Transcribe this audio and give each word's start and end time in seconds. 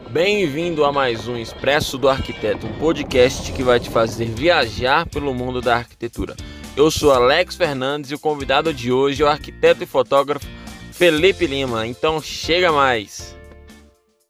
Bem-vindo 0.00 0.84
a 0.84 0.92
mais 0.92 1.28
um 1.28 1.36
Expresso 1.36 1.96
do 1.96 2.08
Arquiteto, 2.08 2.66
um 2.66 2.78
podcast 2.78 3.52
que 3.52 3.62
vai 3.62 3.78
te 3.78 3.88
fazer 3.88 4.26
viajar 4.26 5.08
pelo 5.08 5.32
mundo 5.32 5.60
da 5.60 5.76
arquitetura. 5.76 6.34
Eu 6.76 6.90
sou 6.90 7.12
Alex 7.12 7.54
Fernandes 7.54 8.10
e 8.10 8.14
o 8.14 8.18
convidado 8.18 8.74
de 8.74 8.90
hoje 8.90 9.22
é 9.22 9.26
o 9.26 9.28
arquiteto 9.28 9.84
e 9.84 9.86
fotógrafo 9.86 10.46
Felipe 10.92 11.46
Lima. 11.46 11.86
Então 11.86 12.20
chega 12.20 12.72
mais! 12.72 13.36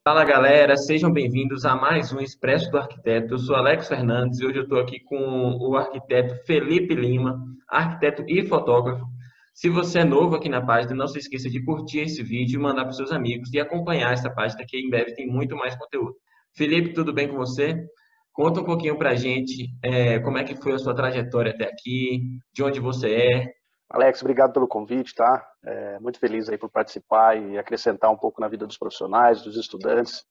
Fala 0.05 0.23
galera, 0.23 0.77
sejam 0.77 1.11
bem-vindos 1.11 1.65
a 1.65 1.75
mais 1.75 2.13
um 2.13 2.21
Expresso 2.21 2.71
do 2.71 2.77
Arquiteto. 2.77 3.35
Eu 3.35 3.39
sou 3.39 3.57
Alex 3.57 3.89
Fernandes 3.89 4.39
e 4.39 4.47
hoje 4.47 4.59
eu 4.59 4.65
estou 4.65 4.79
aqui 4.79 5.01
com 5.01 5.57
o 5.59 5.77
arquiteto 5.77 6.45
Felipe 6.45 6.95
Lima, 6.95 7.43
arquiteto 7.69 8.23
e 8.29 8.47
fotógrafo. 8.47 9.14
Se 9.55 9.71
você 9.71 10.01
é 10.01 10.05
novo 10.05 10.35
aqui 10.35 10.49
na 10.49 10.61
página, 10.61 10.97
não 10.97 11.07
se 11.07 11.21
esqueça 11.21 11.49
de 11.49 11.65
curtir 11.65 12.01
esse 12.01 12.25
vídeo, 12.25 12.61
mandar 12.61 12.83
para 12.83 12.93
seus 12.93 13.13
amigos 13.13 13.55
e 13.55 13.61
acompanhar 13.61 14.13
essa 14.13 14.29
página 14.29 14.65
que 14.67 14.77
em 14.77 14.91
breve 14.91 15.15
tem 15.15 15.29
muito 15.29 15.55
mais 15.55 15.77
conteúdo. 15.77 16.17
Felipe, 16.57 16.93
tudo 16.93 17.13
bem 17.13 17.29
com 17.29 17.37
você? 17.37 17.87
Conta 18.33 18.61
um 18.61 18.65
pouquinho 18.65 18.99
para 18.99 19.11
a 19.11 19.15
gente 19.15 19.71
é, 19.81 20.19
como 20.19 20.39
é 20.39 20.43
que 20.43 20.57
foi 20.57 20.73
a 20.73 20.79
sua 20.79 20.93
trajetória 20.93 21.53
até 21.53 21.67
aqui, 21.67 22.23
de 22.53 22.65
onde 22.65 22.81
você 22.81 23.15
é. 23.15 23.53
Alex, 23.89 24.23
obrigado 24.23 24.53
pelo 24.53 24.67
convite, 24.67 25.15
tá? 25.15 25.47
É, 25.65 26.01
muito 26.01 26.19
feliz 26.19 26.49
aí 26.49 26.59
por 26.59 26.69
participar 26.69 27.41
e 27.41 27.57
acrescentar 27.57 28.11
um 28.11 28.19
pouco 28.19 28.41
na 28.41 28.49
vida 28.49 28.67
dos 28.67 28.77
profissionais, 28.77 29.43
dos 29.43 29.57
estudantes, 29.57 30.25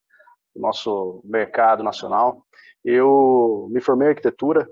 do 0.53 0.61
nosso 0.61 1.21
mercado 1.23 1.81
nacional. 1.81 2.45
Eu 2.83 3.69
me 3.71 3.79
formei 3.79 4.09
em 4.09 4.11
arquitetura 4.11 4.67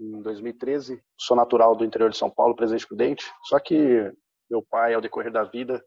em 0.00 0.22
2013. 0.22 1.02
Sou 1.16 1.36
natural 1.36 1.76
do 1.76 1.84
interior 1.84 2.10
de 2.10 2.16
São 2.16 2.30
Paulo, 2.30 2.56
Presidente 2.56 2.86
Prudente. 2.86 3.30
Só 3.44 3.60
que 3.60 4.10
meu 4.50 4.62
pai, 4.62 4.94
ao 4.94 5.00
decorrer 5.00 5.30
da 5.30 5.44
vida, 5.44 5.84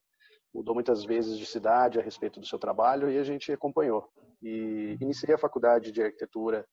mudou 0.53 0.75
muitas 0.75 1.03
vezes 1.03 1.37
de 1.37 1.45
cidade 1.45 1.99
a 1.99 2.03
respeito 2.03 2.39
do 2.39 2.45
seu 2.45 2.59
trabalho 2.59 3.09
e 3.09 3.17
a 3.17 3.23
gente 3.23 3.51
acompanhou. 3.51 4.07
E 4.41 4.97
iniciei 5.01 5.33
a 5.33 5.39
faculdade 5.39 5.91
de 5.91 6.03
arquitetura 6.03 6.65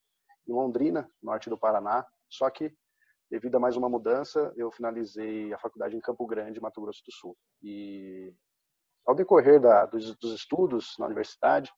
em 0.47 0.53
Londrina, 0.53 1.11
norte 1.23 1.49
do 1.49 1.59
Paraná. 1.59 2.07
Só 2.29 2.51
que, 2.51 2.73
devido 3.31 3.57
a 3.57 3.61
mais 3.61 3.77
uma 3.77 3.89
mudança, 3.89 4.53
eu 4.57 4.71
finalizei 4.71 5.53
a 5.53 5.59
faculdade 5.59 5.97
em 5.97 6.01
Campo 6.01 6.27
Grande, 6.27 6.61
Mato 6.61 6.81
Grosso 6.81 7.03
do 7.07 7.13
Sul. 7.13 7.37
E 7.63 8.33
ao 9.07 9.15
decorrer 9.15 9.61
da, 9.61 9.87
dos, 9.87 10.15
dos 10.17 10.35
estudos 10.35 10.95
na 10.99 11.07
universidade, 11.07 11.73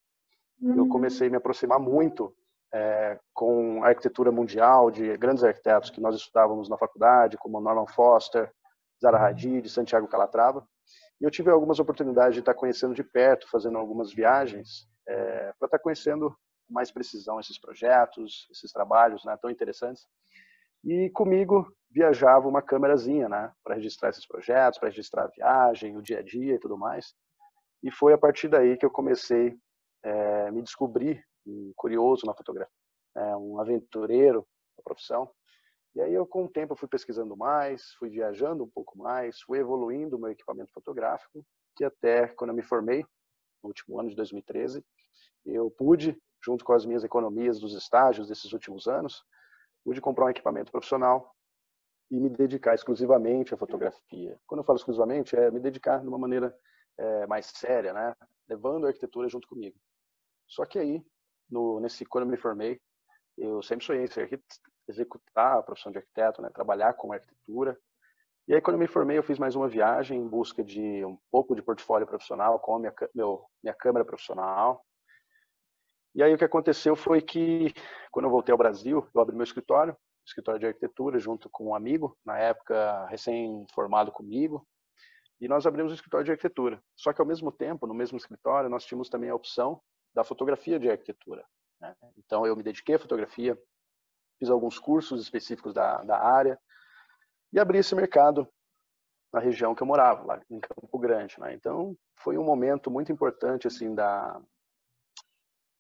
eu 0.61 0.89
comecei 0.89 1.28
a 1.28 1.31
me 1.31 1.37
aproximar 1.37 1.81
muito 1.81 2.34
é, 2.75 3.19
com 3.34 3.84
a 3.84 3.89
arquitetura 3.89 4.33
mundial 4.33 4.91
de 4.91 5.17
grandes 5.17 5.45
arquitetos 5.45 5.91
que 5.91 6.01
nós 6.01 6.15
estudávamos 6.17 6.69
na 6.69 6.78
faculdade, 6.78 7.37
como 7.37 7.61
Norman 7.61 7.87
Foster, 7.87 8.51
Zaha 9.01 9.19
uhum. 9.19 9.25
Hadid, 9.27 9.69
Santiago 9.69 10.09
Calatrava. 10.09 10.67
E 11.20 11.25
eu 11.25 11.31
tive 11.31 11.50
algumas 11.50 11.78
oportunidades 11.78 12.34
de 12.34 12.41
estar 12.41 12.55
conhecendo 12.55 12.95
de 12.95 13.05
perto, 13.05 13.48
fazendo 13.50 13.78
algumas 13.78 14.12
viagens, 14.12 14.89
é, 15.06 15.53
para 15.59 15.67
estar 15.67 15.78
conhecendo 15.78 16.31
com 16.67 16.75
mais 16.75 16.91
precisão 16.91 17.39
esses 17.39 17.59
projetos, 17.59 18.48
esses 18.50 18.73
trabalhos 18.73 19.25
né, 19.25 19.37
tão 19.41 19.50
interessantes. 19.50 20.06
E 20.84 21.11
comigo 21.11 21.70
viajava 21.91 22.48
uma 22.48 22.62
câmerazinha, 22.62 23.28
né, 23.28 23.53
para 23.62 23.75
registrar 23.75 24.09
esses 24.09 24.27
projetos, 24.27 24.78
para 24.78 24.89
registrar 24.89 25.25
a 25.25 25.28
viagem, 25.28 25.97
o 25.97 26.03
dia 26.03 26.20
a 26.20 26.23
dia 26.23 26.55
e 26.55 26.59
tudo 26.59 26.78
mais. 26.78 27.15
E 27.83 27.91
foi 27.91 28.12
a 28.12 28.19
partir 28.19 28.48
daí 28.48 28.77
que 28.77 28.87
eu 28.87 28.91
comecei 28.91 29.56
é, 30.03 30.50
me 30.50 30.62
descobrir 30.62 31.23
um 31.47 31.73
curioso 31.77 32.27
na 32.27 32.35
fotografia, 32.35 32.73
né, 33.15 33.37
um 33.37 33.61
aventureiro 33.61 34.47
da 34.77 34.83
profissão. 34.83 35.31
E 35.95 36.01
aí 36.01 36.15
eu 36.15 36.27
com 36.27 36.45
o 36.45 36.49
tempo 36.49 36.75
fui 36.75 36.89
pesquisando 36.89 37.37
mais, 37.37 37.93
fui 37.99 38.09
viajando 38.09 38.65
um 38.65 38.71
pouco 38.71 38.97
mais, 38.97 39.41
fui 39.43 39.59
evoluindo 39.59 40.17
o 40.17 40.21
meu 40.21 40.31
equipamento 40.31 40.73
fotográfico, 40.73 41.45
que 41.77 41.84
até 41.84 42.29
quando 42.29 42.51
eu 42.51 42.57
me 42.57 42.62
formei, 42.62 43.05
no 43.62 43.69
último 43.69 44.01
ano 44.01 44.09
de 44.09 44.17
2013, 44.17 44.84
eu 45.45 45.71
pude, 45.71 46.17
junto 46.45 46.65
com 46.65 46.73
as 46.73 46.87
minhas 46.87 47.05
economias 47.05 47.61
dos 47.61 47.75
estágios 47.75 48.29
desses 48.29 48.53
últimos 48.53 48.87
anos, 48.87 49.25
pude 49.84 50.01
comprar 50.01 50.27
um 50.27 50.31
equipamento 50.31 50.73
profissional 50.73 51.34
e 52.11 52.19
me 52.19 52.28
dedicar 52.28 52.75
exclusivamente 52.75 53.55
à 53.55 53.56
fotografia. 53.56 54.39
Quando 54.47 54.61
eu 54.61 54.65
falo 54.65 54.78
exclusivamente, 54.78 55.37
é 55.37 55.50
me 55.50 55.61
dedicar 55.61 56.00
de 56.00 56.09
uma 56.09 56.19
maneira 56.19 56.55
é, 56.99 57.27
mais 57.27 57.47
séria, 57.47 57.93
né? 57.93 58.15
levando 58.49 58.84
a 58.84 58.89
arquitetura 58.89 59.28
junto 59.28 59.49
comigo. 59.49 59.78
Só 60.47 60.66
que 60.66 60.78
aí 60.78 61.03
no, 61.53 61.79
nesse 61.81 62.05
quando 62.05 62.27
me 62.27 62.37
formei, 62.37 62.81
eu 63.37 63.63
sempre 63.63 63.85
sonhei 63.85 64.05
em 64.05 64.07
ser 64.07 64.43
executar 64.89 65.59
a 65.59 65.63
profissão 65.63 65.93
de 65.93 65.99
arquiteto, 65.99 66.43
né, 66.43 66.51
trabalhar 66.51 66.95
com 66.95 67.13
arquitetura. 67.13 67.79
E 68.49 68.55
aí 68.55 68.61
quando 68.61 68.75
eu 68.75 68.81
me 68.81 68.89
formei, 68.89 69.17
eu 69.17 69.23
fiz 69.23 69.39
mais 69.39 69.55
uma 69.55 69.69
viagem 69.69 70.19
em 70.19 70.29
busca 70.29 70.65
de 70.65 71.05
um 71.05 71.17
pouco 71.31 71.55
de 71.55 71.63
portfólio 71.63 72.07
profissional 72.07 72.59
com 72.59 72.77
a 72.77 72.79
minha 72.81 72.95
meu, 73.15 73.45
minha 73.63 73.75
câmera 73.75 74.05
profissional. 74.05 74.85
E 76.15 76.23
aí 76.23 76.35
o 76.35 76.39
que 76.39 76.45
aconteceu 76.45 76.97
foi 76.97 77.23
que 77.23 77.73
quando 78.11 78.27
eu 78.27 78.31
voltei 78.31 78.53
ao 78.53 78.59
Brasil, 78.59 79.07
eu 79.15 79.21
abri 79.21 79.34
meu 79.34 79.45
escritório, 79.45 79.97
escritório 80.27 80.61
de 80.61 80.67
arquitetura, 80.67 81.19
junto 81.19 81.49
com 81.49 81.69
um 81.69 81.75
amigo, 81.75 82.17
na 82.25 82.39
época 82.39 83.07
recém-formado 83.07 84.13
comigo, 84.13 84.67
e 85.41 85.49
nós 85.49 85.67
abrimos 85.67 85.91
um 85.91 85.95
escritório 85.95 86.25
de 86.25 86.33
arquitetura. 86.33 86.83
Só 86.95 87.13
que 87.13 87.21
ao 87.21 87.27
mesmo 87.27 87.51
tempo, 87.51 87.87
no 87.87 87.95
mesmo 87.95 88.19
escritório, 88.19 88.69
nós 88.69 88.84
tínhamos 88.84 89.09
também 89.09 89.31
a 89.31 89.34
opção 89.34 89.81
da 90.15 90.25
fotografia 90.25 90.78
de 90.78 90.91
arquitetura. 90.91 91.45
Né? 91.81 91.95
Então, 92.17 92.47
eu 92.47 92.56
me 92.56 92.62
dediquei 92.62 92.95
à 92.95 92.99
fotografia, 92.99 93.59
fiz 94.39 94.50
alguns 94.50 94.78
cursos 94.78 95.23
específicos 95.23 95.73
da, 95.75 96.03
da 96.03 96.19
área 96.19 96.59
e 97.53 97.59
abri 97.59 97.78
esse 97.78 97.95
mercado 97.95 98.49
na 99.33 99.41
região 99.41 99.75
que 99.75 99.83
eu 99.83 99.87
morava, 99.87 100.25
lá 100.25 100.43
em 100.51 100.61
Campo 100.61 100.99
Grande. 100.99 101.39
Né? 101.41 101.55
Então, 101.55 101.97
foi 102.17 102.37
um 102.37 102.45
momento 102.45 102.91
muito 102.91 103.11
importante 103.11 103.67
assim 103.67 103.95
da 103.95 104.41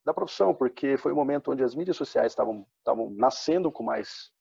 da 0.04 0.12
profissão, 0.12 0.52
porque 0.52 0.96
foi 0.96 1.12
um 1.12 1.16
momento 1.16 1.52
onde 1.52 1.62
as 1.62 1.74
mídias 1.74 1.96
sociais 1.96 2.32
estavam 2.32 2.66
nascendo 3.12 3.70
com 3.70 3.82
mais 3.82 4.32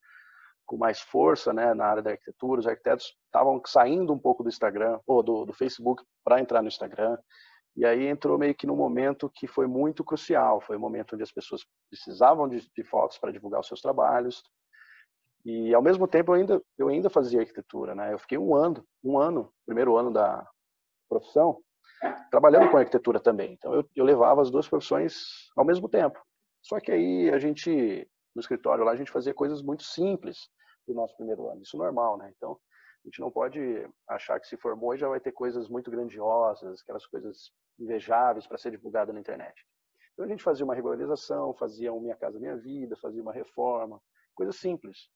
com 0.65 0.77
mais 0.77 1.01
força, 1.01 1.51
né, 1.51 1.73
na 1.73 1.85
área 1.85 2.01
da 2.01 2.11
arquitetura. 2.11 2.61
Os 2.61 2.67
arquitetos 2.67 3.13
estavam 3.25 3.61
saindo 3.65 4.13
um 4.13 4.17
pouco 4.17 4.41
do 4.41 4.47
Instagram 4.47 5.01
ou 5.05 5.21
do, 5.21 5.45
do 5.45 5.51
Facebook 5.51 6.01
para 6.23 6.39
entrar 6.39 6.61
no 6.61 6.69
Instagram. 6.69 7.17
E 7.75 7.85
aí 7.85 8.05
entrou 8.07 8.37
meio 8.37 8.53
que 8.53 8.67
num 8.67 8.75
momento 8.75 9.29
que 9.29 9.47
foi 9.47 9.65
muito 9.65 10.03
crucial, 10.03 10.59
foi 10.59 10.75
um 10.75 10.79
momento 10.79 11.13
onde 11.13 11.23
as 11.23 11.31
pessoas 11.31 11.65
precisavam 11.89 12.47
de, 12.47 12.69
de 12.69 12.83
fotos 12.83 13.17
para 13.17 13.31
divulgar 13.31 13.61
os 13.61 13.67
seus 13.67 13.81
trabalhos. 13.81 14.43
E 15.45 15.73
ao 15.73 15.81
mesmo 15.81 16.07
tempo 16.07 16.31
eu 16.31 16.35
ainda 16.35 16.61
eu 16.77 16.87
ainda 16.89 17.09
fazia 17.09 17.39
arquitetura, 17.39 17.95
né? 17.95 18.13
Eu 18.13 18.19
fiquei 18.19 18.37
um 18.37 18.53
ano, 18.53 18.85
um 19.03 19.17
ano, 19.17 19.51
primeiro 19.65 19.97
ano 19.97 20.11
da 20.11 20.47
profissão, 21.09 21.61
trabalhando 22.29 22.69
com 22.69 22.77
arquitetura 22.77 23.19
também. 23.19 23.53
Então 23.53 23.73
eu, 23.73 23.89
eu 23.95 24.05
levava 24.05 24.41
as 24.41 24.51
duas 24.51 24.67
profissões 24.67 25.49
ao 25.55 25.65
mesmo 25.65 25.87
tempo. 25.87 26.21
Só 26.61 26.79
que 26.79 26.91
aí 26.91 27.29
a 27.29 27.39
gente 27.39 28.07
no 28.35 28.39
escritório 28.39 28.83
lá 28.83 28.91
a 28.91 28.95
gente 28.95 29.11
fazia 29.11 29.33
coisas 29.33 29.61
muito 29.61 29.83
simples 29.83 30.49
do 30.87 30.93
nosso 30.93 31.15
primeiro 31.15 31.49
ano. 31.49 31.61
Isso 31.61 31.75
é 31.77 31.79
normal, 31.79 32.17
né? 32.17 32.31
Então 32.35 32.57
a 33.03 33.07
gente 33.07 33.19
não 33.19 33.31
pode 33.31 33.59
achar 34.07 34.39
que 34.39 34.47
se 34.47 34.57
formou 34.57 34.93
e 34.93 34.97
já 34.97 35.07
vai 35.07 35.19
ter 35.19 35.31
coisas 35.31 35.67
muito 35.67 35.89
grandiosas, 35.89 36.81
aquelas 36.81 37.05
coisas 37.07 37.51
invejáveis 37.81 38.47
para 38.47 38.57
ser 38.57 38.71
divulgada 38.71 39.11
na 39.11 39.19
internet. 39.19 39.65
Então 40.13 40.25
a 40.25 40.27
gente 40.27 40.43
fazia 40.43 40.63
uma 40.65 40.75
regularização, 40.75 41.53
fazia 41.53 41.91
um 41.91 41.99
Minha 41.99 42.15
Casa 42.15 42.39
Minha 42.39 42.57
Vida, 42.57 42.95
fazia 42.95 43.21
uma 43.21 43.33
reforma, 43.33 44.01
coisas 44.35 44.55
simples. 44.55 45.09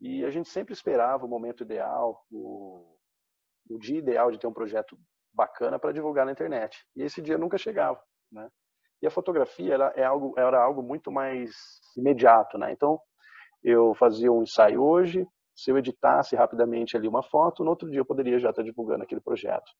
E 0.00 0.24
a 0.24 0.30
gente 0.30 0.48
sempre 0.48 0.72
esperava 0.72 1.24
o 1.24 1.28
momento 1.28 1.62
ideal, 1.62 2.24
o, 2.30 2.96
o 3.70 3.78
dia 3.78 3.98
ideal 3.98 4.30
de 4.30 4.38
ter 4.38 4.46
um 4.46 4.52
projeto 4.52 4.98
bacana 5.32 5.78
para 5.78 5.92
divulgar 5.92 6.26
na 6.26 6.32
internet. 6.32 6.86
E 6.94 7.02
esse 7.02 7.20
dia 7.20 7.38
nunca 7.38 7.58
chegava, 7.58 8.00
né? 8.30 8.48
E 9.02 9.06
a 9.06 9.10
fotografia 9.10 9.74
era, 9.74 9.92
é 9.94 10.04
algo, 10.04 10.34
era 10.38 10.62
algo 10.62 10.82
muito 10.82 11.12
mais 11.12 11.50
imediato, 11.96 12.56
né? 12.56 12.72
Então 12.72 12.98
eu 13.62 13.94
fazia 13.94 14.32
um 14.32 14.42
ensaio 14.42 14.82
hoje, 14.82 15.26
se 15.54 15.70
eu 15.70 15.78
editasse 15.78 16.36
rapidamente 16.36 16.96
ali 16.96 17.08
uma 17.08 17.22
foto, 17.22 17.64
no 17.64 17.70
outro 17.70 17.90
dia 17.90 18.00
eu 18.00 18.06
poderia 18.06 18.38
já 18.38 18.50
estar 18.50 18.62
divulgando 18.62 19.02
aquele 19.02 19.20
projeto. 19.20 19.70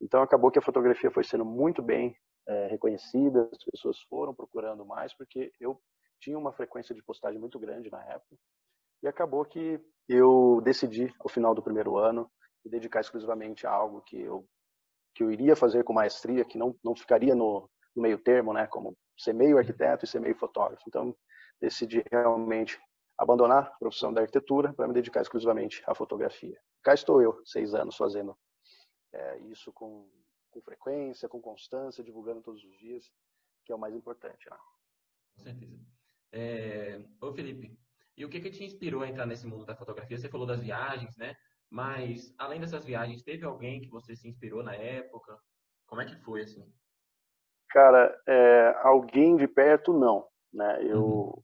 Então 0.00 0.22
acabou 0.22 0.50
que 0.50 0.58
a 0.58 0.62
fotografia 0.62 1.10
foi 1.10 1.24
sendo 1.24 1.44
muito 1.44 1.82
bem 1.82 2.16
é, 2.46 2.66
reconhecida, 2.68 3.48
as 3.52 3.64
pessoas 3.64 4.00
foram 4.08 4.34
procurando 4.34 4.84
mais, 4.84 5.14
porque 5.14 5.52
eu 5.60 5.80
tinha 6.20 6.38
uma 6.38 6.52
frequência 6.52 6.94
de 6.94 7.02
postagem 7.02 7.38
muito 7.38 7.58
grande 7.58 7.90
na 7.90 8.02
época. 8.04 8.36
E 9.02 9.08
acabou 9.08 9.44
que 9.44 9.80
eu 10.08 10.60
decidi, 10.62 11.14
ao 11.20 11.28
final 11.28 11.54
do 11.54 11.62
primeiro 11.62 11.96
ano, 11.96 12.30
me 12.64 12.70
dedicar 12.70 13.00
exclusivamente 13.00 13.66
a 13.66 13.70
algo 13.70 14.02
que 14.02 14.20
eu, 14.20 14.46
que 15.14 15.22
eu 15.22 15.30
iria 15.30 15.56
fazer 15.56 15.84
com 15.84 15.92
maestria, 15.92 16.44
que 16.44 16.58
não, 16.58 16.74
não 16.84 16.94
ficaria 16.94 17.34
no, 17.34 17.68
no 17.94 18.02
meio 18.02 18.18
termo, 18.18 18.52
né, 18.52 18.66
como 18.66 18.96
ser 19.18 19.32
meio 19.32 19.58
arquiteto 19.58 20.04
e 20.04 20.08
ser 20.08 20.20
meio 20.20 20.36
fotógrafo. 20.36 20.82
Então, 20.86 21.14
decidi 21.60 22.02
realmente 22.10 22.78
abandonar 23.16 23.64
a 23.64 23.78
profissão 23.78 24.12
da 24.12 24.22
arquitetura 24.22 24.72
para 24.72 24.88
me 24.88 24.94
dedicar 24.94 25.20
exclusivamente 25.20 25.82
à 25.86 25.94
fotografia. 25.94 26.58
Cá 26.82 26.94
estou 26.94 27.22
eu, 27.22 27.40
seis 27.44 27.74
anos, 27.74 27.96
fazendo 27.96 28.36
é, 29.12 29.38
isso 29.38 29.72
com, 29.72 30.08
com, 30.50 30.60
frequência, 30.60 31.28
com 31.28 31.40
constância, 31.40 32.04
divulgando 32.04 32.42
todos 32.42 32.62
os 32.64 32.78
dias, 32.78 33.10
que 33.64 33.72
é 33.72 33.74
o 33.74 33.78
mais 33.78 33.94
importante. 33.94 34.48
Né? 34.50 34.56
Com 35.34 35.42
certeza. 35.42 35.80
É... 36.32 37.02
Ô 37.20 37.32
Felipe, 37.32 37.78
e 38.16 38.24
o 38.24 38.28
que, 38.28 38.40
que 38.40 38.50
te 38.50 38.64
inspirou 38.64 39.02
a 39.02 39.08
entrar 39.08 39.26
nesse 39.26 39.46
mundo 39.46 39.64
da 39.64 39.74
fotografia? 39.74 40.18
Você 40.18 40.28
falou 40.28 40.46
das 40.46 40.60
viagens, 40.60 41.16
né? 41.16 41.34
Mas, 41.70 42.34
além 42.36 42.60
dessas 42.60 42.84
viagens, 42.84 43.22
teve 43.22 43.44
alguém 43.44 43.80
que 43.80 43.88
você 43.88 44.16
se 44.16 44.28
inspirou 44.28 44.62
na 44.62 44.74
época? 44.74 45.38
Como 45.86 46.02
é 46.02 46.04
que 46.04 46.16
foi, 46.16 46.42
assim? 46.42 46.70
Cara, 47.70 48.20
é, 48.26 48.74
alguém 48.82 49.36
de 49.36 49.46
perto, 49.46 49.92
não. 49.92 50.28
Né? 50.52 50.84
Eu, 50.84 51.04
uhum. 51.04 51.42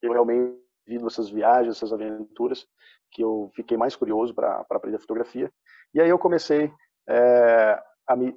eu 0.00 0.12
realmente 0.12 0.58
vivo 0.86 1.06
essas 1.06 1.28
viagens, 1.28 1.76
essas 1.76 1.92
aventuras, 1.92 2.66
que 3.10 3.22
eu 3.22 3.50
fiquei 3.54 3.76
mais 3.76 3.94
curioso 3.94 4.34
para 4.34 4.66
aprender 4.70 4.98
fotografia. 4.98 5.52
E 5.94 6.00
aí 6.00 6.08
eu 6.08 6.18
comecei 6.18 6.72
é, 7.08 7.82
a, 8.06 8.16
me, 8.16 8.34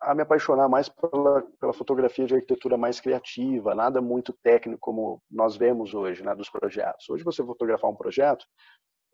a 0.00 0.14
me 0.14 0.22
apaixonar 0.22 0.68
mais 0.68 0.88
pela, 0.88 1.42
pela 1.60 1.72
fotografia 1.72 2.26
de 2.26 2.34
arquitetura 2.34 2.76
mais 2.76 3.00
criativa, 3.00 3.74
nada 3.74 4.00
muito 4.00 4.32
técnico 4.42 4.80
como 4.80 5.22
nós 5.30 5.56
vemos 5.56 5.94
hoje, 5.94 6.22
né, 6.24 6.34
dos 6.34 6.50
projetos. 6.50 7.08
Hoje 7.08 7.24
você 7.24 7.44
fotografar 7.44 7.90
um 7.90 7.96
projeto 7.96 8.44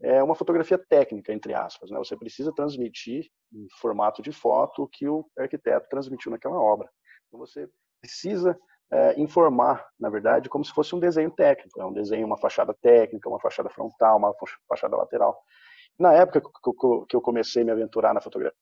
é 0.00 0.22
uma 0.22 0.34
fotografia 0.34 0.78
técnica, 0.78 1.32
entre 1.32 1.54
aspas. 1.54 1.90
Né? 1.90 1.98
Você 1.98 2.16
precisa 2.16 2.52
transmitir 2.52 3.26
em 3.52 3.66
formato 3.80 4.22
de 4.22 4.30
foto 4.30 4.82
o 4.82 4.88
que 4.88 5.08
o 5.08 5.26
arquiteto 5.36 5.88
transmitiu 5.88 6.30
naquela 6.30 6.56
obra. 6.56 6.88
Então 7.26 7.38
você 7.38 7.68
precisa 8.00 8.56
é, 8.90 9.20
informar, 9.20 9.86
na 9.98 10.08
verdade, 10.08 10.48
como 10.48 10.64
se 10.64 10.72
fosse 10.72 10.94
um 10.94 11.00
desenho 11.00 11.30
técnico, 11.30 11.80
é 11.80 11.84
um 11.84 11.92
desenho, 11.92 12.26
uma 12.26 12.38
fachada 12.38 12.74
técnica, 12.80 13.28
uma 13.28 13.40
fachada 13.40 13.68
frontal, 13.68 14.16
uma 14.18 14.32
fachada 14.68 14.96
lateral. 14.96 15.36
Na 15.98 16.12
época 16.12 16.40
que 17.08 17.16
eu 17.16 17.20
comecei 17.20 17.62
a 17.62 17.64
me 17.64 17.72
aventurar 17.72 18.14
na 18.14 18.20
fotografia, 18.20 18.56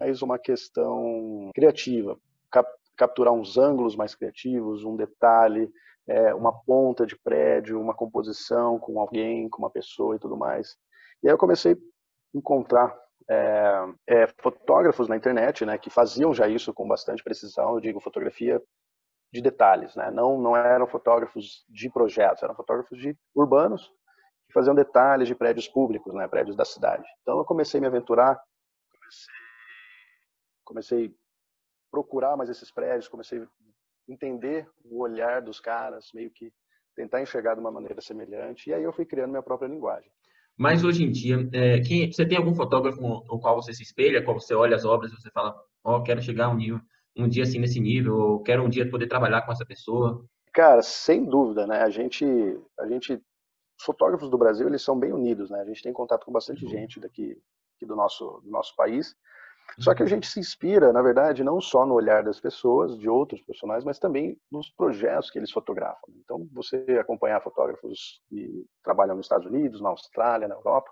mais 0.00 0.22
uma 0.22 0.38
questão 0.38 1.50
criativa, 1.54 2.18
cap 2.50 2.68
capturar 2.96 3.32
uns 3.32 3.56
ângulos 3.56 3.96
mais 3.96 4.14
criativos, 4.14 4.84
um 4.84 4.96
detalhe, 4.96 5.70
é, 6.06 6.34
uma 6.34 6.52
ponta 6.52 7.06
de 7.06 7.16
prédio, 7.16 7.80
uma 7.80 7.94
composição 7.94 8.78
com 8.78 9.00
alguém, 9.00 9.48
com 9.48 9.62
uma 9.62 9.70
pessoa 9.70 10.16
e 10.16 10.18
tudo 10.18 10.36
mais. 10.36 10.76
E 11.22 11.28
aí 11.28 11.32
eu 11.32 11.38
comecei 11.38 11.72
a 11.72 11.76
encontrar 12.34 12.94
é, 13.28 13.86
é, 14.06 14.26
fotógrafos 14.42 15.08
na 15.08 15.16
internet, 15.16 15.64
né, 15.64 15.78
que 15.78 15.88
faziam 15.88 16.34
já 16.34 16.46
isso 16.46 16.74
com 16.74 16.86
bastante 16.86 17.22
precisão. 17.22 17.74
Eu 17.74 17.80
digo 17.80 18.00
fotografia 18.00 18.60
de 19.32 19.40
detalhes, 19.40 19.94
né? 19.94 20.10
Não 20.10 20.38
não 20.38 20.56
eram 20.56 20.86
fotógrafos 20.86 21.64
de 21.68 21.88
projetos, 21.88 22.42
eram 22.42 22.54
fotógrafos 22.54 22.98
de 22.98 23.16
urbanos 23.34 23.90
que 24.46 24.52
faziam 24.52 24.74
detalhes 24.74 25.28
de 25.28 25.34
prédios 25.34 25.68
públicos, 25.68 26.12
né? 26.12 26.26
Prédios 26.26 26.56
da 26.56 26.64
cidade. 26.64 27.06
Então 27.22 27.38
eu 27.38 27.44
comecei 27.44 27.78
a 27.78 27.80
me 27.80 27.86
aventurar, 27.86 28.40
comecei 30.70 31.06
a 31.06 31.10
procurar 31.90 32.36
mais 32.36 32.48
esses 32.48 32.70
prédios, 32.70 33.08
comecei 33.08 33.40
a 33.40 33.46
entender 34.08 34.68
o 34.84 35.02
olhar 35.02 35.42
dos 35.42 35.58
caras, 35.58 36.10
meio 36.14 36.30
que 36.30 36.52
tentar 36.94 37.20
enxergar 37.20 37.54
de 37.54 37.60
uma 37.60 37.72
maneira 37.72 38.00
semelhante. 38.00 38.70
E 38.70 38.74
aí 38.74 38.84
eu 38.84 38.92
fui 38.92 39.04
criando 39.04 39.30
minha 39.30 39.42
própria 39.42 39.68
linguagem. 39.68 40.10
Mas 40.56 40.84
hoje 40.84 41.04
em 41.04 41.10
dia, 41.10 41.48
é, 41.52 41.80
quem, 41.80 42.12
você 42.12 42.24
tem 42.24 42.38
algum 42.38 42.54
fotógrafo 42.54 43.00
no 43.00 43.40
qual 43.40 43.60
você 43.60 43.72
se 43.72 43.82
espelha, 43.82 44.24
quando 44.24 44.40
você 44.40 44.54
olha 44.54 44.76
as 44.76 44.84
obras 44.84 45.10
e 45.10 45.16
você 45.16 45.30
fala, 45.30 45.56
ó, 45.82 45.96
oh, 45.96 46.02
quero 46.02 46.22
chegar 46.22 46.46
a 46.46 46.50
um 46.50 46.56
nível 46.56 46.80
um 47.16 47.28
dia 47.28 47.42
assim 47.42 47.58
nesse 47.58 47.80
nível, 47.80 48.16
ou 48.16 48.42
quero 48.42 48.62
um 48.62 48.68
dia 48.68 48.88
poder 48.88 49.06
trabalhar 49.06 49.42
com 49.42 49.52
essa 49.52 49.64
pessoa? 49.64 50.24
Cara, 50.52 50.82
sem 50.82 51.24
dúvida, 51.24 51.66
né? 51.66 51.82
A 51.82 51.90
gente, 51.90 52.24
a 52.78 52.86
gente, 52.86 53.14
os 53.14 53.84
fotógrafos 53.84 54.30
do 54.30 54.38
Brasil, 54.38 54.66
eles 54.66 54.82
são 54.82 54.98
bem 54.98 55.12
unidos, 55.12 55.50
né? 55.50 55.60
A 55.60 55.64
gente 55.64 55.82
tem 55.82 55.92
contato 55.92 56.24
com 56.24 56.32
bastante 56.32 56.64
uhum. 56.64 56.70
gente 56.70 57.00
daqui, 57.00 57.36
aqui 57.76 57.86
do 57.86 57.96
nosso, 57.96 58.40
do 58.44 58.50
nosso 58.50 58.74
país. 58.76 59.14
Só 59.78 59.94
que 59.94 60.02
a 60.02 60.06
gente 60.06 60.26
se 60.26 60.40
inspira, 60.40 60.92
na 60.92 61.02
verdade, 61.02 61.44
não 61.44 61.60
só 61.60 61.86
no 61.86 61.94
olhar 61.94 62.22
das 62.22 62.40
pessoas, 62.40 62.98
de 62.98 63.08
outros 63.08 63.40
profissionais, 63.42 63.84
mas 63.84 63.98
também 63.98 64.38
nos 64.50 64.70
projetos 64.70 65.30
que 65.30 65.38
eles 65.38 65.50
fotografam. 65.50 66.12
Então, 66.16 66.48
você 66.52 66.76
acompanhar 67.00 67.40
fotógrafos 67.40 68.20
que 68.28 68.66
trabalham 68.82 69.16
nos 69.16 69.26
Estados 69.26 69.46
Unidos, 69.46 69.80
na 69.80 69.90
Austrália, 69.90 70.48
na 70.48 70.54
Europa, 70.54 70.90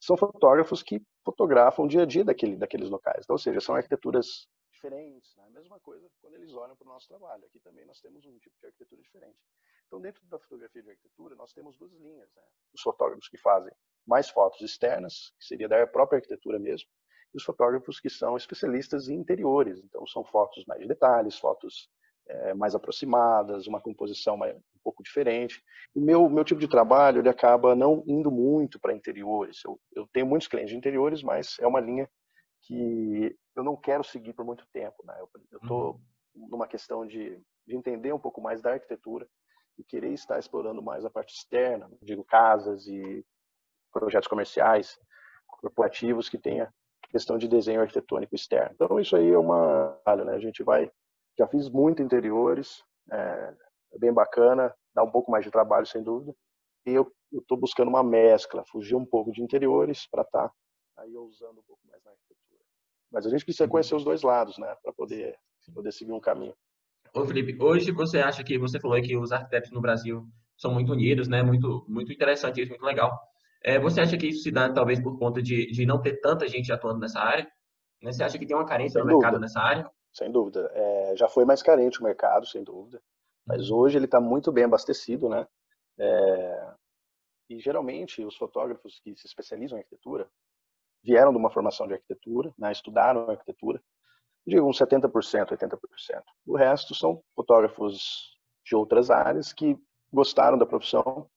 são 0.00 0.16
fotógrafos 0.16 0.82
que 0.82 1.02
fotografam 1.24 1.84
o 1.84 1.88
dia 1.88 2.02
a 2.02 2.06
dia 2.06 2.24
daquele, 2.24 2.56
daqueles 2.56 2.88
locais. 2.88 3.22
Então, 3.24 3.34
ou 3.34 3.38
seja, 3.38 3.60
são 3.60 3.74
arquiteturas 3.74 4.48
diferentes. 4.72 5.36
Né? 5.36 5.44
A 5.46 5.50
mesma 5.50 5.78
coisa 5.80 6.08
quando 6.20 6.34
eles 6.34 6.54
olham 6.54 6.74
para 6.74 6.86
o 6.86 6.92
nosso 6.92 7.06
trabalho. 7.06 7.44
Aqui 7.44 7.60
também 7.60 7.84
nós 7.84 8.00
temos 8.00 8.24
um 8.24 8.38
tipo 8.38 8.56
de 8.58 8.66
arquitetura 8.66 9.02
diferente. 9.02 9.38
Então, 9.86 10.00
dentro 10.00 10.24
da 10.26 10.38
fotografia 10.38 10.82
de 10.82 10.90
arquitetura, 10.90 11.34
nós 11.34 11.52
temos 11.52 11.76
duas 11.76 11.92
linhas. 11.92 12.32
Né? 12.34 12.42
Os 12.72 12.80
fotógrafos 12.80 13.28
que 13.28 13.36
fazem 13.36 13.72
mais 14.06 14.30
fotos 14.30 14.60
externas, 14.62 15.32
que 15.38 15.44
seria 15.44 15.68
da 15.68 15.86
própria 15.86 16.16
arquitetura 16.16 16.58
mesmo, 16.58 16.88
e 17.32 17.36
os 17.36 17.44
fotógrafos 17.44 18.00
que 18.00 18.10
são 18.10 18.36
especialistas 18.36 19.08
em 19.08 19.14
interiores. 19.14 19.80
Então, 19.84 20.06
são 20.06 20.24
fotos 20.24 20.64
mais 20.66 20.80
de 20.80 20.88
detalhes, 20.88 21.38
fotos 21.38 21.88
é, 22.28 22.54
mais 22.54 22.74
aproximadas, 22.74 23.66
uma 23.66 23.80
composição 23.80 24.36
mais, 24.36 24.56
um 24.56 24.80
pouco 24.82 25.02
diferente. 25.02 25.62
O 25.94 26.00
meu, 26.00 26.28
meu 26.28 26.44
tipo 26.44 26.60
de 26.60 26.68
trabalho 26.68 27.20
ele 27.20 27.28
acaba 27.28 27.74
não 27.74 28.02
indo 28.06 28.30
muito 28.30 28.78
para 28.78 28.94
interiores. 28.94 29.60
Eu, 29.64 29.80
eu 29.94 30.06
tenho 30.12 30.26
muitos 30.26 30.48
clientes 30.48 30.70
de 30.70 30.78
interiores, 30.78 31.22
mas 31.22 31.56
é 31.60 31.66
uma 31.66 31.80
linha 31.80 32.08
que 32.62 33.36
eu 33.56 33.64
não 33.64 33.76
quero 33.76 34.04
seguir 34.04 34.32
por 34.32 34.44
muito 34.44 34.66
tempo. 34.72 35.04
Né? 35.04 35.14
Eu 35.50 35.58
estou 35.62 36.00
uhum. 36.34 36.48
numa 36.50 36.66
questão 36.66 37.06
de, 37.06 37.40
de 37.66 37.76
entender 37.76 38.12
um 38.12 38.18
pouco 38.18 38.40
mais 38.40 38.62
da 38.62 38.72
arquitetura 38.72 39.26
e 39.78 39.84
querer 39.84 40.12
estar 40.12 40.38
explorando 40.38 40.82
mais 40.82 41.04
a 41.04 41.10
parte 41.10 41.34
externa, 41.34 41.90
digo 42.02 42.24
casas 42.24 42.86
e 42.86 43.24
projetos 43.92 44.28
comerciais, 44.28 44.98
corporativos 45.46 46.28
que 46.28 46.38
tenha 46.38 46.72
questão 47.10 47.36
de 47.36 47.48
desenho 47.48 47.80
arquitetônico 47.80 48.34
externo. 48.34 48.70
Então 48.74 48.98
isso 49.00 49.16
aí 49.16 49.30
é 49.30 49.38
uma, 49.38 49.98
né? 50.24 50.32
A 50.34 50.38
gente 50.38 50.62
vai, 50.62 50.90
já 51.38 51.46
fiz 51.46 51.68
muito 51.68 52.02
interiores, 52.02 52.82
é, 53.10 53.54
é 53.92 53.98
bem 53.98 54.12
bacana, 54.12 54.74
dá 54.94 55.02
um 55.02 55.10
pouco 55.10 55.30
mais 55.30 55.44
de 55.44 55.50
trabalho 55.50 55.86
sem 55.86 56.02
dúvida. 56.02 56.34
E 56.86 56.92
eu 56.92 57.12
estou 57.32 57.58
buscando 57.58 57.88
uma 57.88 58.02
mescla, 58.02 58.64
fugir 58.70 58.94
um 58.94 59.04
pouco 59.04 59.32
de 59.32 59.42
interiores 59.42 60.06
para 60.10 60.22
estar 60.22 60.48
tá 60.48 60.54
aí 60.98 61.14
usando 61.16 61.58
um 61.58 61.64
pouco 61.66 61.80
mais 61.86 62.02
na 62.04 62.12
arquitetura. 62.12 62.62
Mas 63.10 63.26
a 63.26 63.30
gente 63.30 63.44
precisa 63.44 63.64
uhum. 63.64 63.70
conhecer 63.70 63.94
os 63.94 64.04
dois 64.04 64.22
lados, 64.22 64.56
né, 64.56 64.74
para 64.82 64.92
poder, 64.92 65.36
poder 65.74 65.92
seguir 65.92 66.12
um 66.12 66.20
caminho. 66.20 66.54
Ô 67.12 67.26
Felipe, 67.26 67.60
hoje 67.60 67.90
você 67.90 68.20
acha 68.20 68.44
que 68.44 68.56
você 68.56 68.78
falou 68.78 69.00
que 69.02 69.16
os 69.16 69.32
arquitetos 69.32 69.72
no 69.72 69.80
Brasil 69.80 70.24
são 70.56 70.72
muito 70.72 70.92
unidos, 70.92 71.26
né? 71.26 71.42
Muito, 71.42 71.84
muito 71.88 72.12
interessante 72.12 72.60
isso, 72.60 72.70
muito 72.70 72.84
legal. 72.84 73.18
É, 73.62 73.78
você 73.78 74.00
acha 74.00 74.16
que 74.16 74.28
isso 74.28 74.42
se 74.42 74.50
dá 74.50 74.72
talvez 74.72 75.00
por 75.00 75.18
conta 75.18 75.42
de, 75.42 75.70
de 75.70 75.84
não 75.84 76.00
ter 76.00 76.20
tanta 76.20 76.48
gente 76.48 76.72
atuando 76.72 77.00
nessa 77.00 77.20
área? 77.20 77.50
Né? 78.02 78.12
Você 78.12 78.22
acha 78.22 78.38
que 78.38 78.46
tem 78.46 78.56
uma 78.56 78.66
carência 78.66 78.94
sem 78.94 79.02
no 79.02 79.08
dúvida. 79.08 79.26
mercado 79.26 79.40
nessa 79.40 79.60
área? 79.60 79.90
Sem 80.12 80.30
dúvida. 80.32 80.70
É, 80.72 81.16
já 81.16 81.28
foi 81.28 81.44
mais 81.44 81.62
carente 81.62 82.00
o 82.00 82.04
mercado, 82.04 82.46
sem 82.46 82.64
dúvida. 82.64 83.02
Mas 83.46 83.70
uhum. 83.70 83.78
hoje 83.78 83.98
ele 83.98 84.06
está 84.06 84.20
muito 84.20 84.50
bem 84.50 84.64
abastecido, 84.64 85.28
né? 85.28 85.46
É, 85.98 86.72
e 87.50 87.58
geralmente 87.58 88.24
os 88.24 88.36
fotógrafos 88.36 89.00
que 89.02 89.14
se 89.16 89.26
especializam 89.26 89.76
em 89.76 89.80
arquitetura, 89.80 90.30
vieram 91.02 91.32
de 91.32 91.38
uma 91.38 91.50
formação 91.50 91.86
de 91.86 91.94
arquitetura, 91.94 92.54
né, 92.58 92.70
estudaram 92.70 93.28
arquitetura, 93.28 93.82
digo 94.46 94.68
uns 94.68 94.78
70%, 94.78 95.50
80%. 95.50 95.78
O 96.46 96.56
resto 96.56 96.94
são 96.94 97.22
fotógrafos 97.34 98.38
de 98.64 98.76
outras 98.76 99.10
áreas 99.10 99.52
que 99.52 99.76
gostaram 100.12 100.58
da 100.58 100.66
profissão 100.66 101.28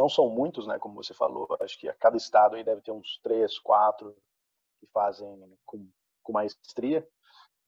não 0.00 0.08
são 0.08 0.30
muitos, 0.30 0.66
né, 0.66 0.78
como 0.78 0.94
você 0.94 1.12
falou, 1.12 1.46
acho 1.60 1.78
que 1.78 1.86
a 1.86 1.92
cada 1.92 2.16
estado 2.16 2.56
aí 2.56 2.64
deve 2.64 2.80
ter 2.80 2.90
uns 2.90 3.18
três, 3.22 3.58
quatro 3.58 4.16
que 4.78 4.86
fazem 4.86 5.28
com, 5.66 5.86
com 6.22 6.32
maestria, 6.32 7.06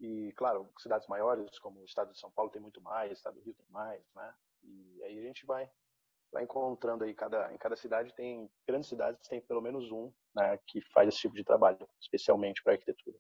e 0.01 0.33
claro, 0.33 0.67
cidades 0.79 1.07
maiores, 1.09 1.59
como 1.59 1.81
o 1.81 1.85
estado 1.85 2.11
de 2.11 2.19
São 2.19 2.31
Paulo 2.31 2.51
tem 2.51 2.63
muito 2.63 2.81
mais, 2.81 3.11
o 3.11 3.13
estado 3.13 3.35
do 3.35 3.43
Rio 3.43 3.53
tem 3.53 3.67
mais, 3.69 4.03
né, 4.15 4.35
e 4.63 5.03
aí 5.05 5.19
a 5.19 5.23
gente 5.23 5.45
vai 5.45 5.71
vai 6.33 6.45
encontrando 6.45 7.05
aí 7.05 7.13
cada 7.13 7.53
em 7.53 7.59
cada 7.59 7.77
cidade 7.77 8.15
tem 8.15 8.51
grandes 8.67 8.89
cidades 8.89 9.29
tem 9.29 9.43
pelo 9.43 9.61
menos 9.61 9.93
um 9.93 10.11
né, 10.35 10.59
que 10.67 10.81
faz 10.81 11.09
esse 11.09 11.19
tipo 11.19 11.35
de 11.35 11.45
trabalho 11.45 11.87
especialmente 12.01 12.63
para 12.63 12.73
arquitetura. 12.73 13.19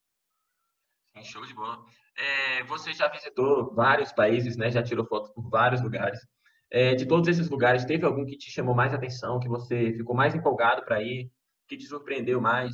Sim, 1.15 1.23
show 1.25 1.45
de 1.45 1.53
bola. 1.53 1.85
É, 2.17 2.63
você 2.65 2.95
já 2.95 3.09
visitou 3.09 3.75
vários 3.75 4.13
países 4.13 4.57
né? 4.57 4.71
Já 4.71 4.83
tirou 4.83 5.05
fotos 5.05 5.31
por 5.31 5.47
vários 5.51 5.83
lugares 5.83 6.27
é, 6.73 6.95
de 6.95 7.07
todos 7.07 7.29
esses 7.29 7.51
lugares 7.51 7.85
teve 7.85 8.07
algum 8.07 8.25
que 8.25 8.37
te 8.37 8.51
chamou 8.51 8.75
mais 8.75 8.95
atenção 8.95 9.39
que 9.39 9.49
você 9.49 9.93
ficou 9.93 10.17
mais 10.17 10.35
empolgado 10.35 10.85
para 10.85 11.03
ir 11.03 11.31
que 11.69 11.77
te 11.77 11.87
surpreendeu 11.87 12.41
mais 12.41 12.73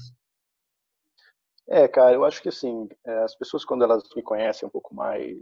é 1.69 1.87
cara 1.88 2.14
eu 2.14 2.25
acho 2.25 2.40
que 2.40 2.49
assim 2.49 2.88
é, 3.05 3.19
as 3.25 3.35
pessoas 3.35 3.64
quando 3.64 3.83
elas 3.85 4.02
me 4.14 4.23
conhecem 4.23 4.67
um 4.67 4.71
pouco 4.71 4.95
mais 4.95 5.37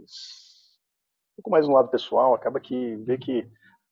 um 1.33 1.41
pouco 1.41 1.51
mais 1.51 1.67
no 1.67 1.73
lado 1.75 1.89
pessoal 1.89 2.33
acaba 2.33 2.59
que 2.59 2.95
vê 2.97 3.17
que 3.17 3.47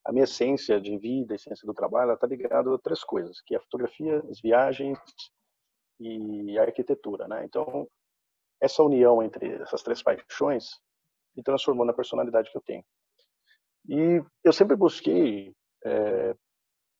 a 0.06 0.12
minha 0.12 0.24
essência 0.24 0.80
de 0.80 0.96
vida, 0.96 1.34
a 1.34 1.36
essência 1.36 1.66
do 1.66 1.74
trabalho, 1.74 2.12
está 2.12 2.26
ligada 2.28 2.68
a 2.68 2.72
outras 2.72 3.02
coisas, 3.02 3.40
que 3.40 3.54
é 3.54 3.58
a 3.58 3.60
fotografia, 3.60 4.22
as 4.30 4.40
viagens 4.40 4.96
e 5.98 6.56
a 6.56 6.62
arquitetura, 6.62 7.26
né? 7.26 7.44
Então, 7.44 7.88
essa 8.60 8.82
união 8.84 9.20
entre 9.20 9.54
essas 9.60 9.82
três 9.82 10.02
paixões 10.02 10.80
me 11.36 11.42
transformou 11.42 11.84
na 11.84 11.92
personalidade 11.92 12.50
que 12.50 12.56
eu 12.56 12.62
tenho. 12.62 12.84
E 13.88 14.22
eu 14.42 14.52
sempre 14.52 14.76
busquei 14.76 15.54
é, 15.84 16.34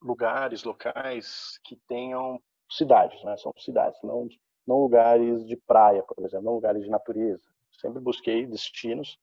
lugares, 0.02 0.62
locais 0.64 1.59
que 1.64 1.76
tenham 1.88 2.40
cidades, 2.71 3.23
né? 3.25 3.37
São 3.37 3.52
cidades, 3.59 4.00
não, 4.02 4.28
não 4.66 4.81
lugares 4.81 5.45
de 5.47 5.57
praia, 5.57 6.02
por 6.02 6.25
exemplo, 6.25 6.47
não 6.47 6.55
lugares 6.55 6.83
de 6.83 6.90
natureza. 6.90 7.43
Sempre 7.81 8.00
busquei 8.00 8.47
destinos 8.47 9.19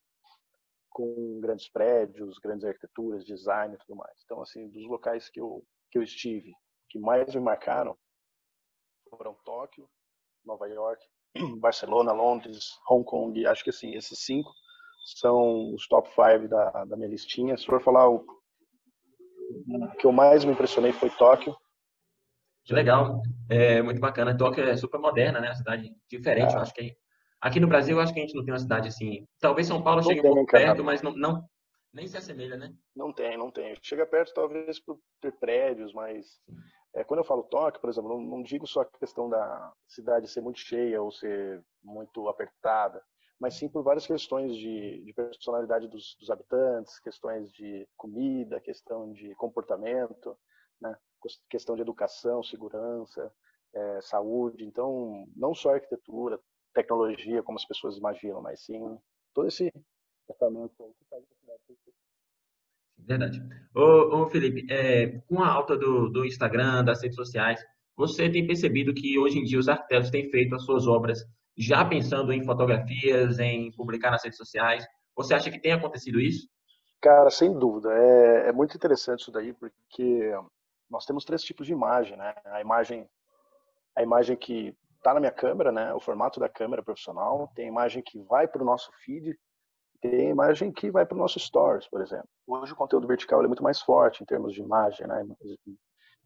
com 0.89 1.39
grandes 1.41 1.69
prédios, 1.69 2.37
grandes 2.37 2.65
arquiteturas, 2.65 3.25
design 3.25 3.73
e 3.73 3.77
tudo 3.79 3.95
mais. 3.95 4.21
Então, 4.25 4.41
assim, 4.41 4.69
dos 4.69 4.85
locais 4.87 5.29
que 5.29 5.39
eu, 5.39 5.65
que 5.89 5.97
eu 5.97 6.03
estive, 6.03 6.53
que 6.89 6.99
mais 6.99 7.33
me 7.33 7.41
marcaram, 7.41 7.97
foram 9.09 9.35
Tóquio, 9.43 9.89
Nova 10.45 10.67
York, 10.67 11.03
Barcelona, 11.59 12.11
Londres, 12.11 12.77
Hong 12.89 13.03
Kong. 13.03 13.45
Acho 13.45 13.63
que 13.63 13.69
assim, 13.69 13.95
esses 13.95 14.19
cinco 14.19 14.51
são 15.03 15.73
os 15.73 15.87
top 15.87 16.09
five 16.09 16.47
da, 16.47 16.85
da 16.85 16.95
minha 16.95 17.09
listinha. 17.09 17.57
Se 17.57 17.65
for 17.65 17.81
falar 17.81 18.09
o, 18.09 18.25
o 19.67 19.87
que 19.97 20.07
eu 20.07 20.11
mais 20.11 20.45
me 20.45 20.53
impressionei 20.53 20.93
foi 20.93 21.09
Tóquio. 21.09 21.55
Que 22.65 22.73
legal, 22.73 23.21
é 23.49 23.81
muito 23.81 23.99
bacana. 23.99 24.37
Tóquio 24.37 24.63
é 24.63 24.77
super 24.77 24.99
moderna, 24.99 25.41
né? 25.41 25.49
Uma 25.49 25.55
cidade 25.55 25.93
diferente. 26.09 26.53
É. 26.53 26.55
Eu 26.55 26.61
acho 26.61 26.73
que 26.73 26.95
aqui 27.41 27.59
no 27.59 27.67
Brasil, 27.67 27.97
eu 27.97 28.01
acho 28.01 28.13
que 28.13 28.19
a 28.19 28.23
gente 28.23 28.35
não 28.35 28.45
tem 28.45 28.53
uma 28.53 28.59
cidade 28.59 28.87
assim. 28.87 29.27
Talvez 29.39 29.67
São 29.67 29.83
Paulo 29.83 30.01
não 30.01 30.07
chegue 30.07 30.21
um 30.21 30.33
pouco 30.33 30.45
perto, 30.45 30.83
mas 30.83 31.01
não, 31.01 31.11
não, 31.11 31.43
nem 31.93 32.07
se 32.07 32.17
assemelha, 32.17 32.57
né? 32.57 32.73
Não 32.95 33.13
tem, 33.13 33.37
não 33.37 33.51
tem. 33.51 33.75
Chega 33.81 34.05
perto 34.05 34.33
talvez 34.33 34.79
por 34.79 34.97
ter 35.21 35.31
prédios, 35.33 35.93
mas 35.93 36.39
é, 36.95 37.03
quando 37.03 37.19
eu 37.19 37.25
falo 37.25 37.43
Tóquio, 37.43 37.79
por 37.79 37.89
exemplo, 37.89 38.09
não, 38.09 38.21
não, 38.21 38.43
digo 38.43 38.65
só 38.65 38.81
a 38.81 38.85
questão 38.99 39.29
da 39.29 39.71
cidade 39.87 40.27
ser 40.27 40.41
muito 40.41 40.59
cheia 40.59 41.01
ou 41.01 41.11
ser 41.11 41.63
muito 41.83 42.27
apertada, 42.27 43.03
mas 43.43 43.55
sim 43.55 43.67
por 43.67 43.83
várias 43.83 44.07
questões 44.07 44.55
de, 44.55 45.03
de 45.03 45.13
personalidade 45.13 45.89
dos, 45.89 46.15
dos, 46.17 46.29
habitantes, 46.29 46.97
questões 47.01 47.51
de 47.51 47.85
comida, 47.97 48.61
questão 48.61 49.11
de 49.11 49.35
comportamento, 49.35 50.37
né? 50.79 50.95
questão 51.49 51.75
de 51.75 51.81
educação, 51.81 52.41
segurança, 52.41 53.29
é, 53.73 53.99
saúde. 54.01 54.63
Então, 54.63 55.27
não 55.35 55.53
só 55.53 55.73
arquitetura, 55.73 56.39
tecnologia, 56.73 57.43
como 57.43 57.57
as 57.57 57.65
pessoas 57.65 57.97
imaginam, 57.97 58.41
mas 58.41 58.63
sim 58.63 58.79
todo 59.33 59.49
esse 59.49 59.69
tratamento 60.25 60.95
que 60.97 61.05
faz 61.09 61.21
a 61.21 61.35
cidade 61.35 61.61
Verdade. 62.97 63.41
Ô, 63.75 64.21
ô 64.21 64.29
Felipe, 64.29 64.65
é, 64.71 65.19
com 65.27 65.43
a 65.43 65.51
alta 65.51 65.75
do, 65.75 66.07
do 66.07 66.23
Instagram, 66.23 66.85
das 66.85 67.03
redes 67.03 67.17
sociais, 67.17 67.61
você 67.93 68.29
tem 68.29 68.47
percebido 68.47 68.93
que 68.93 69.19
hoje 69.19 69.37
em 69.37 69.43
dia 69.43 69.59
os 69.59 69.67
arquitetos 69.67 70.09
têm 70.09 70.29
feito 70.29 70.55
as 70.55 70.63
suas 70.63 70.87
obras 70.87 71.27
já 71.57 71.85
pensando 71.85 72.31
em 72.31 72.43
fotografias, 72.43 73.39
em 73.39 73.71
publicar 73.71 74.11
nas 74.11 74.23
redes 74.23 74.37
sociais? 74.37 74.85
Você 75.15 75.33
acha 75.33 75.51
que 75.51 75.59
tem 75.59 75.73
acontecido 75.73 76.19
isso? 76.19 76.47
Cara, 77.01 77.29
sem 77.29 77.53
dúvida. 77.57 77.93
É, 77.93 78.49
é 78.49 78.51
muito 78.51 78.75
interessante 78.75 79.21
isso 79.21 79.31
daí, 79.31 79.53
porque 79.53 80.31
nós 80.89 81.05
temos 81.05 81.25
três 81.25 81.43
tipos 81.43 81.67
de 81.67 81.73
imagem, 81.73 82.17
né? 82.17 82.33
A 82.45 82.61
imagem, 82.61 83.07
a 83.95 84.01
imagem 84.01 84.35
que 84.35 84.75
está 84.97 85.13
na 85.13 85.19
minha 85.19 85.31
câmera, 85.31 85.71
né? 85.71 85.93
O 85.93 85.99
formato 85.99 86.39
da 86.39 86.49
câmera 86.49 86.81
profissional. 86.81 87.51
Tem 87.55 87.65
a 87.65 87.69
imagem 87.69 88.01
que 88.01 88.19
vai 88.21 88.47
para 88.47 88.61
o 88.61 88.65
nosso 88.65 88.91
feed 89.03 89.37
tem 90.03 90.29
imagem 90.29 90.69
que 90.69 90.91
vai 90.91 91.05
para 91.05 91.15
o 91.15 91.17
nosso 91.17 91.39
stories, 91.39 91.87
por 91.87 92.01
exemplo. 92.01 92.27
Hoje 92.45 92.73
o 92.73 92.75
conteúdo 92.75 93.07
vertical 93.07 93.41
é 93.41 93.47
muito 93.47 93.63
mais 93.63 93.79
forte 93.79 94.21
em 94.21 94.25
termos 94.25 94.53
de 94.53 94.59
imagem, 94.59 95.07
né? 95.07 95.25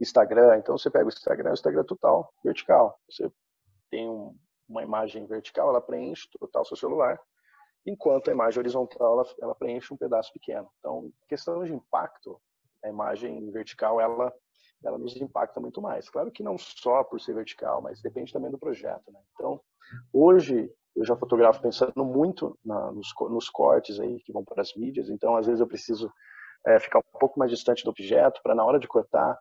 Instagram, 0.02 0.58
então 0.58 0.76
você 0.76 0.90
pega 0.90 1.06
o 1.06 1.10
Instagram, 1.10 1.52
o 1.52 1.54
Instagram 1.54 1.82
é 1.82 1.84
total 1.84 2.34
vertical. 2.44 3.00
Você 3.08 3.32
tem 3.92 4.10
um, 4.10 4.36
uma 4.68 4.84
imagem 4.84 5.26
vertical, 5.26 5.70
ela 5.70 5.82
preenche 5.82 6.28
total 6.40 6.66
seu 6.66 6.78
celular, 6.78 7.20
enquanto 7.86 8.30
a 8.30 8.34
imagem 8.34 8.60
horizontal 8.60 9.14
ela, 9.14 9.36
ela 9.42 9.56
preenche 9.56 9.94
um 9.94 9.98
pedaço 9.98 10.32
pequeno. 10.34 10.70
Então, 10.80 11.12
questão 11.28 11.64
de 11.64 11.74
impacto, 11.74 12.40
a 12.84 12.90
imagem 12.90 13.50
vertical 13.52 14.00
ela 14.00 14.34
ela 14.86 14.98
nos 14.98 15.16
impacta 15.16 15.60
muito 15.60 15.82
mais. 15.82 16.10
Claro 16.10 16.32
que 16.32 16.44
não 16.44 16.58
só 16.58 17.04
por 17.04 17.20
ser 17.20 17.34
vertical, 17.34 17.82
mas 17.82 18.02
depende 18.02 18.32
também 18.32 18.52
do 18.52 18.60
projeto. 18.60 19.12
Né? 19.12 19.20
Então, 19.34 19.60
hoje 20.14 20.72
eu 20.96 21.06
já 21.06 21.16
fotografo 21.16 21.62
pensando 21.62 22.04
muito 22.04 22.58
na, 22.66 22.92
nos, 22.92 23.14
nos, 23.30 23.50
cortes 23.50 24.00
aí 24.00 24.20
que 24.22 24.34
vão 24.34 24.44
para 24.44 24.62
as 24.62 24.74
mídias, 24.76 25.10
então 25.10 25.36
às 25.36 25.46
vezes 25.46 25.62
eu 25.62 25.68
preciso 25.68 26.12
é, 26.66 26.80
ficar 26.80 27.00
um 27.00 27.20
pouco 27.20 27.40
mais 27.40 27.52
distante 27.52 27.84
do 27.84 27.92
objeto 27.92 28.42
para 28.42 28.56
na 28.56 28.66
hora 28.66 28.80
de 28.80 28.88
cortar 28.88 29.38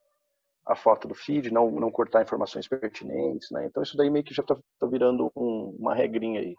a 0.66 0.75
foto 0.75 1.06
do 1.06 1.14
feed 1.14 1.50
não, 1.52 1.70
não 1.70 1.90
cortar 1.90 2.23
informações 2.23 2.66
pertinentes, 2.66 3.50
né? 3.50 3.66
Então 3.66 3.82
isso 3.82 3.96
daí 3.96 4.11
meio 4.11 4.25
que 4.25 4.35
já 4.35 4.42
está 4.42 4.56
tá 4.78 4.87
virando 4.87 5.30
um, 5.37 5.76
uma 5.78 5.94
regrinha 5.94 6.40
aí. 6.40 6.56